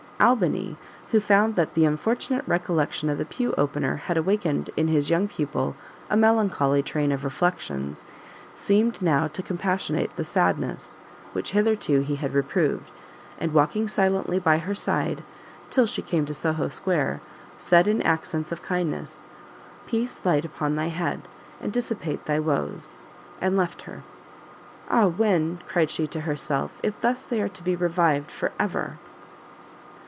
[0.23, 0.77] Albany,
[1.09, 5.27] who found that the unfortunate recollection of the Pew Opener had awakened in his young
[5.27, 5.75] pupil
[6.11, 8.05] a melancholy train of reflections,
[8.53, 10.99] seemed now to compassionate the sadness
[11.33, 12.91] which hitherto he had reproved,
[13.39, 15.23] and walking silently by her side
[15.71, 17.19] till she came to Soho Square,
[17.57, 19.25] said in accents of kindness,
[19.87, 21.27] "Peace light upon thy head,
[21.59, 22.95] and dissipate thy woes!"
[23.41, 24.03] and left her.
[24.87, 28.99] "Ah when!" cried she to herself, "if thus they are to be revived for ever!"